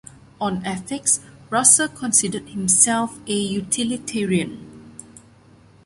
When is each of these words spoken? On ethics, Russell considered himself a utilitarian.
On 0.41 0.63
ethics, 0.65 1.19
Russell 1.51 1.87
considered 1.87 2.49
himself 2.49 3.19
a 3.27 3.33
utilitarian. 3.35 4.97